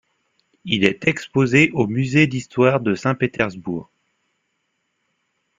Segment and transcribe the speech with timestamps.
[0.65, 3.91] Il est exposé au musée d'Histoire de Saint-Pétersbourg.